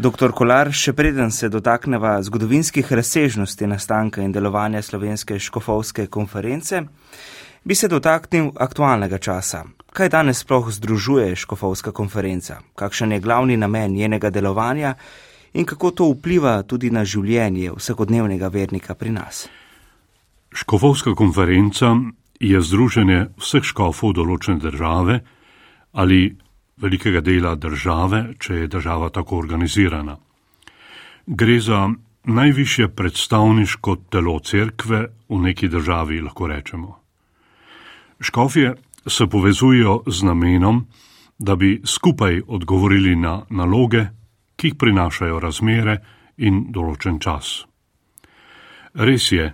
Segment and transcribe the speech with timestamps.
[0.00, 6.80] Doktor Kolar, še preden se dotakneva zgodovinskih razsežnosti nastanka in delovanja slovenske škofovske konference,
[7.68, 9.66] bi se dotaknil aktualnega časa.
[9.92, 12.62] Kaj danes sploh združuje škofovska konferenca?
[12.80, 14.94] Kakšen je glavni namen njenega delovanja
[15.52, 19.50] in kako to vpliva tudi na življenje vsakodnevnega vernika pri nas?
[20.48, 21.92] Škofovska konferenca
[22.40, 25.20] je združenje vseh škofov določene države
[25.92, 26.38] ali
[26.80, 30.16] velikega dela države, če je država tako organizirana.
[31.26, 31.88] Gre za
[32.24, 36.98] najvišje predstavniško telo cerkve v neki državi, lahko rečemo.
[38.20, 38.74] Škofje
[39.06, 40.86] se povezujejo z namenom,
[41.38, 44.04] da bi skupaj odgovorili na naloge,
[44.56, 45.96] ki jih prinašajo razmere
[46.36, 47.64] in določen čas.
[48.94, 49.46] Res je,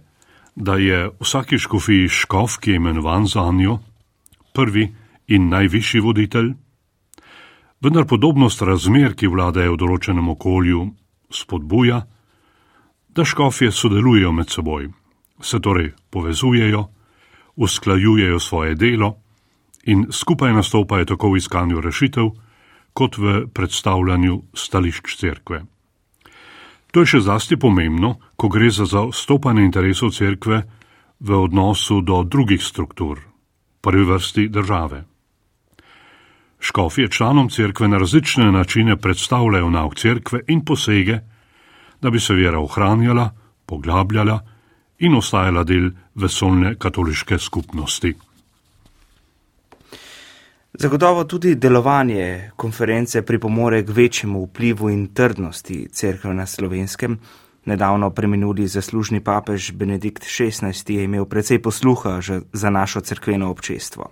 [0.57, 3.79] da je vsaki škofiji škof, ki je imenovan za njo,
[4.53, 4.89] prvi
[5.29, 6.55] in najvišji voditelj,
[7.81, 10.87] vendar podobnost razmer, ki vladajo v določenem okolju,
[11.31, 12.03] spodbuja,
[13.09, 14.91] da škofje sodelujejo med seboj,
[15.41, 16.83] se torej povezujejo,
[17.57, 19.17] usklajujejo svoje delo
[19.87, 22.29] in skupaj nastopajo tako v iskanju rešitev,
[22.97, 25.65] kot v predstavljanju stališč cerkve.
[26.93, 30.63] To je še zlasti pomembno, ko gre za zastopanje interesov cerkve
[31.21, 33.21] v odnosu do drugih struktur,
[33.81, 35.05] prvi vrsti države.
[36.61, 41.19] Škofje članom cerkve na različne načine predstavljajo nauk cerkve in posege,
[42.03, 43.31] da bi se vera ohranjala,
[43.67, 44.41] poglabljala
[44.99, 48.15] in ostajala del vesolne katoliške skupnosti.
[50.79, 57.19] Zagotovo tudi delovanje konference pripomore k večjemu vplivu in trdnosti cerkve na slovenskem.
[57.65, 62.21] Nedavno preminuli zaslužni papež Benedikt XVI je imel precej posluha
[62.53, 64.11] za našo cerkveno občestvo.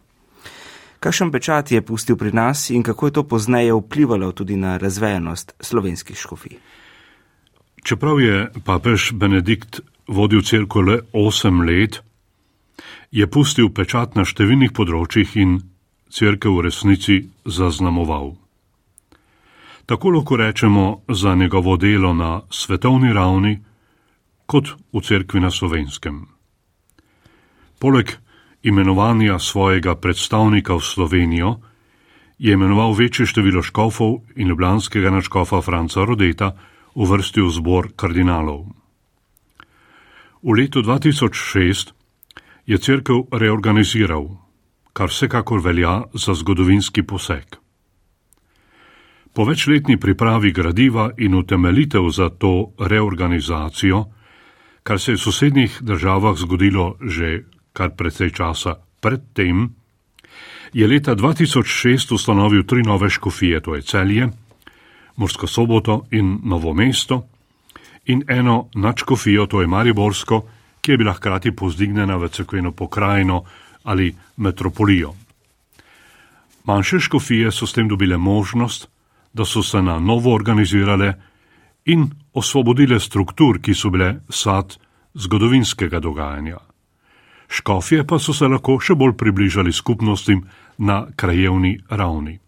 [1.05, 5.52] Kakšen pečat je pustil pri nas in kako je to pozneje vplivalo tudi na razvejenost
[5.61, 6.56] slovenskih škofij?
[7.84, 12.00] Čeprav je papež Benedikt vodil crkvo le osem let,
[13.12, 15.61] je pustil pečat na številnih področjih in
[16.08, 18.33] crkve v resnici zaznamoval.
[19.84, 23.61] Tako lahko rečemo za njegovo delo na svetovni ravni,
[24.48, 26.24] kot v crkvi na slovenskem.
[27.77, 28.23] Poleg
[28.64, 31.61] imenovanja svojega predstavnika v Slovenijo,
[32.39, 36.57] je imenoval večje število škofov in ljubljanskega načkofa Franca Rodeta
[36.95, 38.67] uvrstil zbor kardinalov.
[40.42, 41.92] V letu 2006
[42.67, 44.29] je crkv reorganiziral,
[44.92, 47.45] kar vsekakor velja za zgodovinski poseg.
[49.33, 54.05] Po večletni pripravi gradiva in utemeljitev za to reorganizacijo,
[54.83, 59.74] kar se je v sosednjih državah zgodilo že kar precej časa predtem,
[60.73, 64.29] je leta 2006 ustanovil tri nove škofije, to je celje,
[65.17, 67.27] Morsko soboto in Novo mesto,
[68.07, 70.42] in eno nadškofijo, to je Mariborsko,
[70.80, 73.42] ki je bila hkrati pozdignjena v cekveno pokrajino
[73.85, 75.14] ali metropolijo.
[76.64, 78.89] Manjše škofije so s tem dobile možnost,
[79.33, 81.14] da so se na novo organizirale
[81.85, 84.77] in osvobodile struktur, ki so bile sad
[85.14, 86.58] zgodovinskega dogajanja
[87.48, 90.44] škofje pa so se lahko še bolj približali skupnostim
[90.78, 92.38] na krajevni ravni.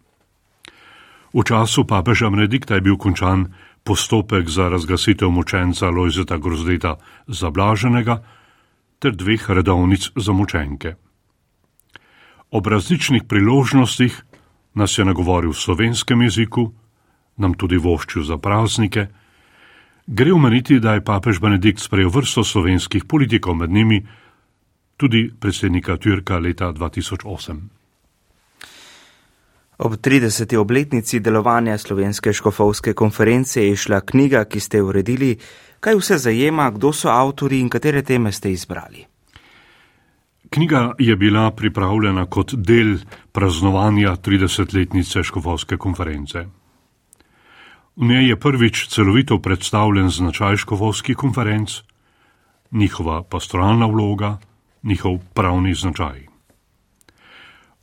[1.33, 3.53] V času papeža Benedikta je bil končan
[3.83, 6.95] postopek za razglasitev močenca Lojzeta Grozdeta
[7.27, 8.23] zablaženega
[8.99, 10.95] ter dveh redovnic za močenke.
[12.51, 14.23] Ob različnih priložnostih
[14.73, 16.71] nas je nagovoril v slovenskem jeziku,
[17.37, 19.07] nam tudi voščil za praznike,
[20.07, 24.05] gre omeniti, da je papež Benedikt sprejel vrsto slovenskih politikov med njimi,
[24.97, 27.61] tudi predsednika Türka leta 2008.
[29.77, 30.57] Ob 30.
[30.57, 35.37] obletnici delovanja Slovenske škofovske konference je išla knjiga, ki ste jo uredili.
[35.79, 39.05] Kaj vse zajema, kdo so avtori in katere teme ste izbrali?
[40.49, 42.97] Knjiga je bila pripravljena kot del
[43.31, 46.47] praznovanja 30-letnice škofovske konference.
[47.95, 51.81] V njej je prvič celovito predstavljen značaj škofovskih konferenc,
[52.71, 54.37] njihova pastoralna vloga,
[54.87, 56.25] njihov pravni značaj.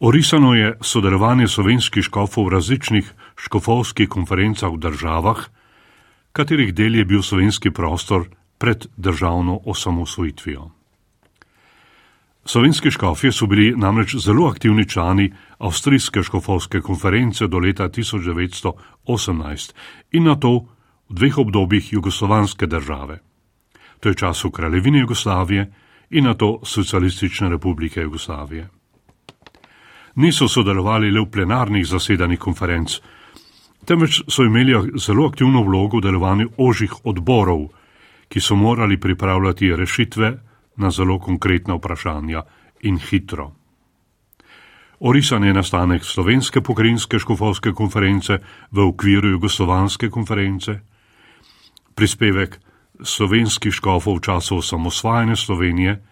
[0.01, 5.39] Orisano je sodelovanje slovenskih škofov v različnih škofovskih konferencah v državah,
[6.33, 8.27] katerih del je bil slovenski prostor
[8.59, 10.71] pred državno osamosvojitvijo.
[12.45, 19.73] Slovenski škofje so bili namreč zelo aktivni člani Avstrijske škofovske konference do leta 1918
[20.12, 20.67] in na to
[21.09, 23.21] v dveh obdobjih jugoslovanske države.
[24.01, 25.73] To je času kraljevine Jugoslavije
[26.11, 28.69] in na to Socialistične republike Jugoslavije.
[30.15, 33.01] Niso sodelovali le v plenarnih zasedanjih konferenc,
[33.85, 37.67] temveč so imeli zelo aktivno vlogo v delovanju ožjih odborov,
[38.29, 40.31] ki so morali pripravljati rešitve
[40.77, 42.43] na zelo konkretna vprašanja
[42.83, 43.53] in hitro.
[45.01, 48.39] Orisan je nastanek slovenske pokrinjske škofovske konference
[48.71, 50.79] v okviru jugoslovanske konference,
[51.95, 52.61] prispevek
[53.05, 56.03] slovenskih škofov v času osamosvajanja Slovenije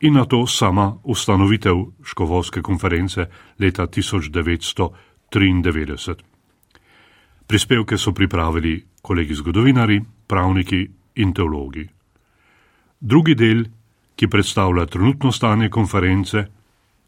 [0.00, 3.26] in na to sama ustanovitev škofovske konference
[3.58, 6.14] leta 1993.
[7.46, 11.88] Prispevke so pripravili kolegi zgodovinari, pravniki in teologi.
[13.00, 13.64] Drugi del,
[14.16, 16.46] ki predstavlja trenutno stanje konference,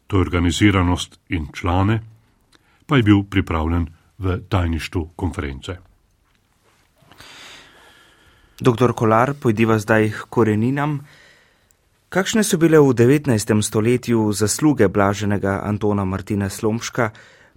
[0.06, 2.02] to je organiziranost in člane,
[2.86, 3.86] pa je bil pripravljen
[4.18, 5.91] v tajništvu konference.
[8.60, 11.00] Doktor Kolar, pojdiva zdaj k koreninam.
[12.08, 13.62] Kakšne so bile v 19.
[13.62, 17.10] stoletju zasluge blaženega Antona Martina Slomška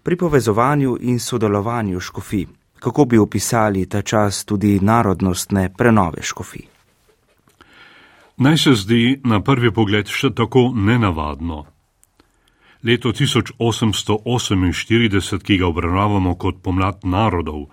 [0.04, 2.46] pri povezovanju in sodelovanju škofi?
[2.80, 6.60] Kako bi opisali ta čas tudi narodnostne prenove škofi?
[8.38, 11.66] Naj se zdi na prvi pogled še tako nenavadno.
[12.84, 17.66] Leto 1848, ki ga obravnavamo kot pomlad narodov,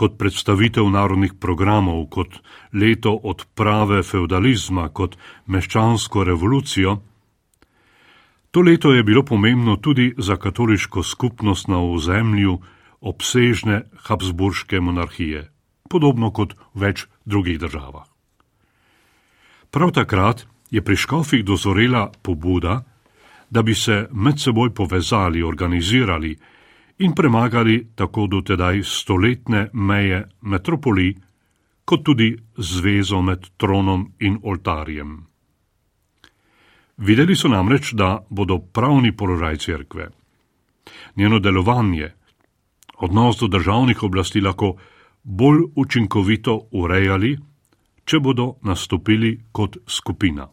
[0.00, 2.38] kot predstavitev narodnih programov, kot
[2.72, 6.96] leto odprave feudalizma, kot meščansko revolucijo.
[8.50, 12.56] To leto je bilo pomembno tudi za katoliško skupnost na ozemlju
[13.00, 15.44] obsežne Habsburške monarhije,
[15.90, 18.08] podobno kot v več drugih državah.
[19.70, 22.80] Prav takrat je pri škofih dozorela pobuda,
[23.50, 26.36] da bi se med seboj povezali, organizirali
[27.00, 31.14] in premagali tako do tedaj stoletne meje metropoli,
[31.84, 35.16] kot tudi zvezo med tronom in oltarjem.
[36.96, 40.10] Videli so namreč, da bodo pravni položaj cerkve,
[41.16, 42.12] njeno delovanje,
[42.98, 44.76] odnos do državnih oblasti lahko
[45.22, 47.38] bolj učinkovito urejali,
[48.04, 50.48] če bodo nastopili kot skupina.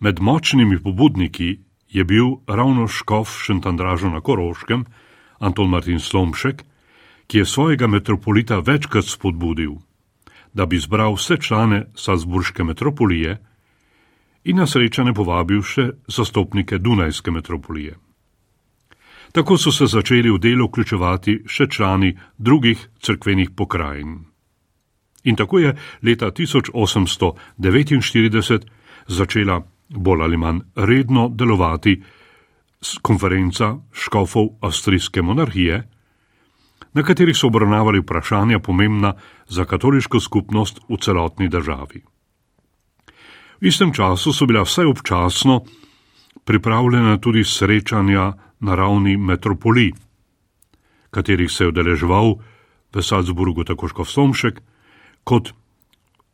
[0.00, 1.56] Med močnimi pobudniki
[1.92, 4.84] je bil ravno škof Šentandražo na Koroškem,
[5.38, 6.64] Anton Martin Slomšek,
[7.26, 9.72] ki je svojega metropolita večkrat spodbudil,
[10.52, 13.38] da bi zbral vse člane Salzburške metropolije
[14.44, 17.94] in na srečanje povabil še zastopnike Dunajske metropolije.
[19.32, 24.24] Tako so se začeli v delo vključevati še člani drugih crkvenih pokrajin.
[25.24, 28.66] In tako je leta 1849
[29.06, 32.02] začela bolj ali manj redno delovati
[33.02, 35.88] konferenca škofov avstrijske monarhije,
[36.92, 39.14] na kateri so obravnavali vprašanja pomembna
[39.48, 42.02] za katoliško skupnost v celotni državi.
[43.60, 45.62] V istem času so bila vsaj občasno
[46.44, 49.92] pripravljena tudi srečanja na ravni metropoli,
[51.10, 52.34] katerih se je udeleževal
[52.94, 54.60] v Salzburgu tako škof Somšek
[55.24, 55.52] kot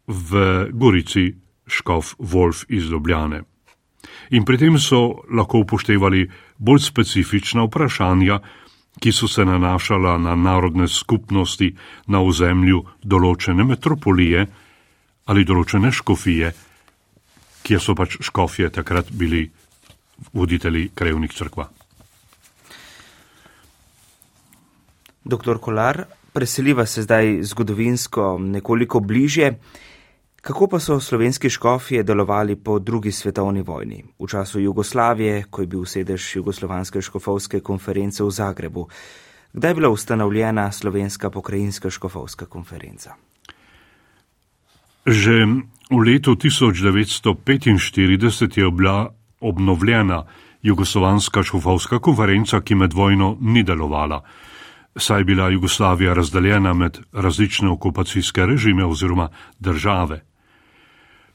[0.07, 1.35] v Gorici
[1.69, 3.43] škof Wolf iz Ljubljane.
[4.31, 6.29] In pri tem so lahko upoštevali
[6.59, 8.41] bolj specifična vprašanja,
[8.99, 11.71] ki so se nanašala na narodne skupnosti
[12.07, 14.47] na ozemlju določene metropolije
[15.29, 16.53] ali določene škofije,
[17.63, 19.45] kjer so pač škofije takrat bili
[20.33, 21.69] voditelji krajovnih crkva.
[25.29, 29.59] Doktor Kolar, preseliva se zdaj zgodovinsko nekoliko bližje.
[30.41, 35.67] Kako pa so slovenski škofje delovali po drugi svetovni vojni, v času Jugoslavije, ko je
[35.67, 38.89] bil sedež Jugoslovanske škofovske konference v Zagrebu?
[39.53, 43.15] Kdaj je bila ustanovljena slovenska pokrajinska škofovska konferenca?
[45.07, 45.47] Že
[45.91, 50.27] v letu 1945 je bila obnovljena
[50.63, 54.23] Jugoslovanska škofovska konferenca, ki med vojno ni delovala
[54.99, 59.29] saj je bila Jugoslavija razdeljena med različne okupacijske režime oziroma
[59.59, 60.25] države.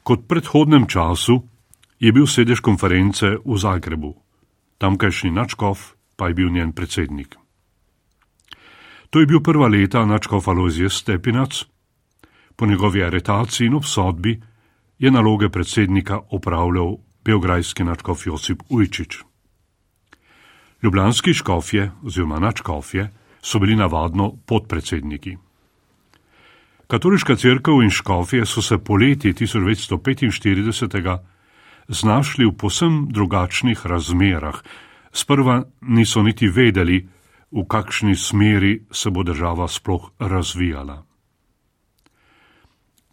[0.03, 1.39] Kot predhodnem času
[1.99, 4.11] je bil sedež konference v Zagrebu,
[4.77, 7.35] tamkajšnji načkov pa je bil njen predsednik.
[9.09, 11.65] To je bil prva leta načkov Alozije Stepinac.
[12.55, 14.41] Po njegovi aretaciji in obsodbi
[14.99, 19.23] je naloge predsednika opravljal beograjski načkov Josip Ujčič.
[20.83, 25.37] Ljubljanski škofje oziroma načkofje so bili navadno podpredsedniki.
[26.87, 31.17] Katoliška crkva in škofje so se poleti 1945.
[31.87, 34.61] znašli v posem drugačnih razmerah.
[35.11, 37.07] Sprva niso niti vedeli,
[37.51, 41.03] v kakšni smeri se bo država sploh razvijala.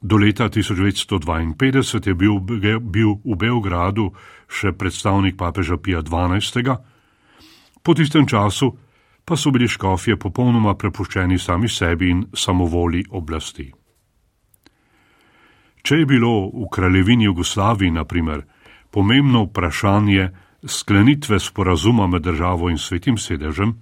[0.01, 2.41] Do leta 1952 je bil,
[2.81, 4.13] bil v Beogradu
[4.49, 6.77] še predstavnik papeža Pija XII.,
[7.83, 8.77] po tistem času
[9.25, 13.71] pa so bili škofje popolnoma prepuščeni sami sebi in samovoli oblasti.
[15.83, 18.45] Če je bilo v kraljevini Jugoslaviji, na primer,
[18.91, 20.29] pomembno vprašanje
[20.67, 23.79] sklenitve sporazuma med državo in svetim sedežem,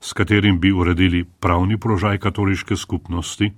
[0.00, 3.52] s katerim bi uredili pravni položaj katoliške skupnosti,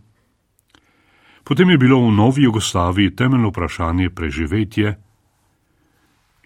[1.44, 4.94] potem je bilo v Novi Jugoslaviji temeljno vprašanje preživetje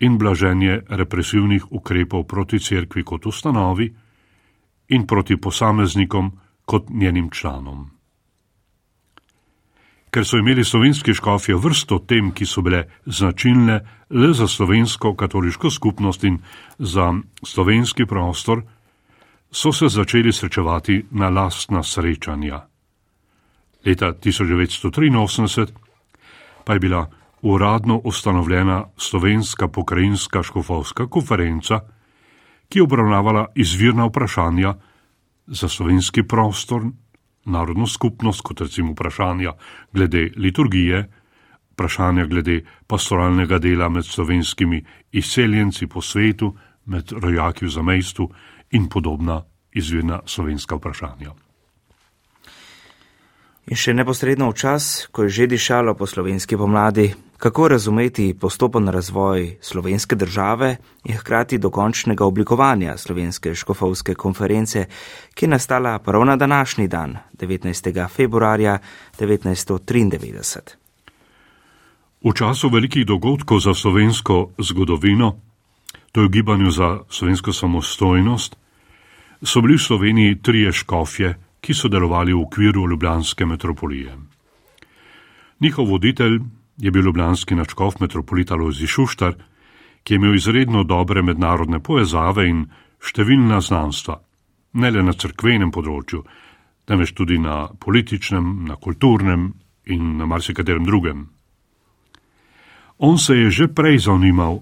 [0.00, 3.92] in blaženje represivnih ukrepov proti cerkvi kot ustanovi
[4.90, 6.32] in proti posameznikom
[6.64, 8.00] kot njenim članom
[10.10, 13.80] ker so imeli slovenski škofje vrsto tem, ki so bile značilne
[14.10, 16.38] le za slovensko katoliško skupnost in
[16.78, 17.12] za
[17.46, 18.62] slovenski prostor,
[19.50, 22.66] so se začeli srečevati na lastna srečanja.
[23.86, 25.66] Leta 1983
[26.64, 27.06] pa je bila
[27.42, 31.80] uradno ustanovljena slovenska pokrajinska škofovska konferenca,
[32.70, 34.74] ki je obravnavala izvirna vprašanja
[35.46, 36.86] za slovenski prostor
[37.44, 39.52] narodno skupnost, kot recimo vprašanja
[39.92, 41.08] glede liturgije,
[41.72, 48.30] vprašanja glede pastoralnega dela med slovenskimi izseljenci po svetu, med rojaki v zamejstvu
[48.70, 51.34] in podobna izvirna slovenska vprašanja.
[53.70, 57.10] In še neposredno v čas, ko je že dišalo po slovenski pomladi,
[57.40, 64.86] kako razumeti postopen razvoj slovenske države in hkrati dokončnega oblikovanja slovenske škofovske konference,
[65.34, 68.08] ki je nastala prav na današnji dan, 19.
[68.08, 68.78] februarja
[69.18, 70.58] 1993.
[72.24, 75.36] V času velikih dogodkov za slovensko zgodovino,
[76.12, 78.56] to je v gibanju za slovensko samostojnost,
[79.42, 84.16] so bili v Sloveniji trije škofje, ki so delovali v okviru Ljubljanske metropolije.
[85.60, 86.40] Njihov voditelj
[86.80, 89.34] je bil ljubljanski načkov metropolita Lozi Šuštar,
[90.02, 92.64] ki je imel izredno dobre mednarodne povezave in
[93.00, 94.16] številna znanstva,
[94.72, 96.22] ne le na crkvenem področju,
[96.88, 99.52] temveč tudi na političnem, na kulturnem
[99.86, 101.28] in na marsikaterem drugem.
[102.98, 104.60] On se je že prej zanimal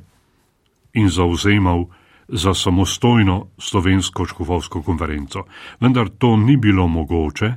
[0.94, 1.88] in zauzemal
[2.28, 5.46] za samostojno slovensko škofovsko konferenco,
[5.80, 7.52] vendar to ni bilo mogoče,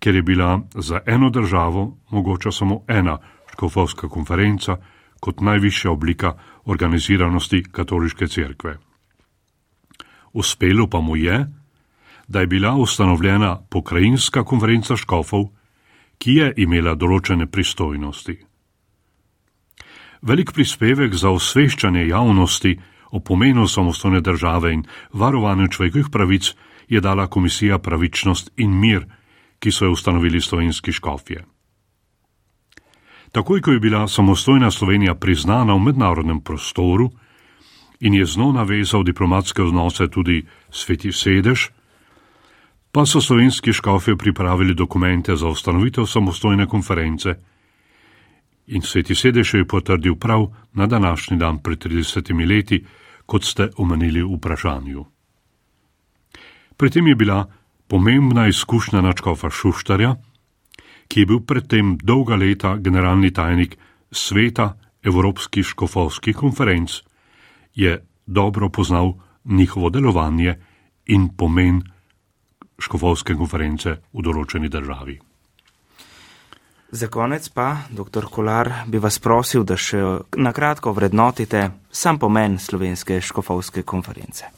[0.00, 3.18] ker je bila za eno državo mogoča samo ena
[3.60, 4.76] škofovska konferenca
[5.20, 6.32] kot najvišja oblika
[6.64, 8.78] organiziranosti katoliške cerkve.
[10.32, 11.46] Uspelo pa mu je,
[12.28, 15.50] da je bila ustanovljena pokrajinska konferenca škofov,
[16.18, 18.38] ki je imela določene pristojnosti.
[20.22, 22.78] Velik prispevek za osveščanje javnosti
[23.10, 26.54] o pomenu samostojne države in varovanju človekovih pravic
[26.88, 29.06] je dala Komisija Pravičnost in mir,
[29.58, 31.44] ki so jo ustanovili slovenski škofje.
[33.32, 37.10] Takoj, ko je bila samostojna Slovenija priznana v mednarodnem prostoru
[38.00, 41.68] in je znova navezal diplomatske odnose tudi sveti sedež,
[42.92, 47.34] pa so slovenski škofje pripravili dokumente za ustanovitev samostojne konference
[48.66, 52.84] in sveti sedež je potrdil prav na današnji dan pred 30 leti,
[53.26, 55.04] kot ste omenili v vprašanju.
[56.76, 57.46] Pri tem je bila
[57.88, 60.16] pomembna izkušnja načkofa Šuštarja,
[61.10, 63.74] ki je bil predtem dolga leta generalni tajnik
[64.12, 67.00] sveta Evropskih škofovskih konferenc,
[67.74, 69.14] je dobro poznal
[69.44, 70.54] njihovo delovanje
[71.06, 71.82] in pomen
[72.78, 75.18] škofovske konference v določeni državi.
[76.90, 78.26] Za konec pa, dr.
[78.30, 80.00] Kolar, bi vas prosil, da še
[80.36, 84.50] na kratko vrednotite sam pomen slovenske škofovske konference.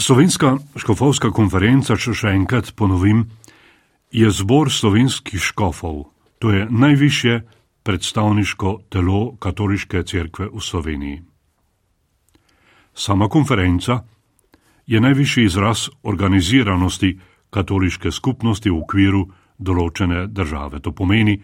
[0.00, 3.26] Slovenska škofovska konferenca, če še enkrat ponovim,
[4.12, 6.04] je zbor slovenskih škofov,
[6.38, 7.48] to je najvišje
[7.82, 11.22] predstavniško telo katoliške cerkve v Sloveniji.
[12.94, 14.04] Sama konferenca
[14.86, 17.18] je najvišji izraz organiziranosti
[17.50, 19.26] katoliške skupnosti v okviru
[19.58, 20.80] določene države.
[20.80, 21.40] To pomeni,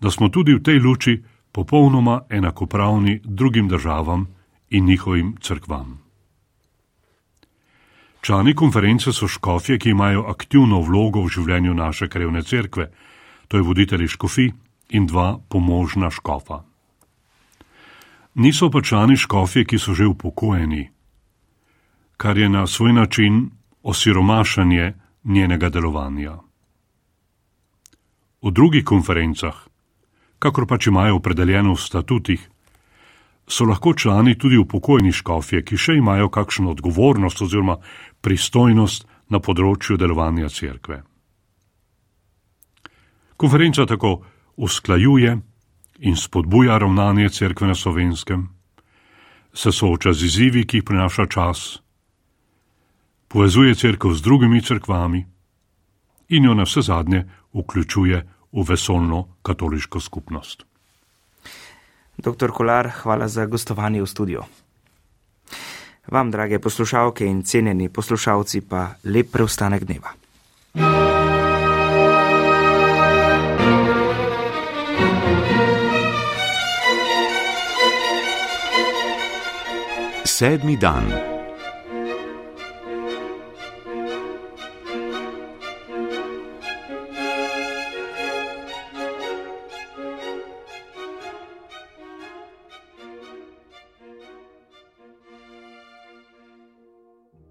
[0.00, 1.18] da smo tudi v tej luči
[1.52, 4.26] popolnoma enakopravni drugim državam
[4.70, 6.05] in njihovim crkvam.
[8.26, 12.88] Člani konference so škofje, ki imajo aktivno vlogo v življenju naše krevne cerkve,
[13.46, 14.46] to je voditelji škofi
[14.98, 16.64] in dva pomožna škofa.
[18.34, 20.88] Niso pa člani škofje, ki so že upokojeni,
[22.18, 23.46] kar je na svoj način
[23.86, 26.34] osiromašanje njenega delovanja.
[28.42, 29.54] V drugih konferencah,
[30.42, 32.42] kakor pač imajo opredeljeno v statutih,
[33.48, 37.78] so lahko člani tudi upokojeni škofje, ki še imajo kakšno odgovornost oziroma
[38.20, 41.02] pristojnost na področju delovanja cerkve.
[43.36, 44.22] Konferenca tako
[44.56, 45.36] usklajuje
[45.98, 48.48] in spodbuja ravnanje cerkve na slovenskem,
[49.56, 51.80] se sooča z izzivi, ki jih prinaša čas,
[53.28, 55.24] povezuje crkvo z drugimi crkvami
[56.28, 57.24] in jo na vse zadnje
[57.54, 58.22] vključuje
[58.52, 60.66] v vesolno katoliško skupnost.
[62.18, 64.40] Doktor Kolar, hvala za gostovanje v studiu.
[66.06, 70.14] Vam, drage poslušalke in cenjeni poslušalci, pa lep preostanek dneva.
[80.24, 81.35] Sedmi dan.